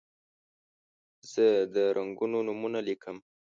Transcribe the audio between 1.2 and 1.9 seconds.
زه د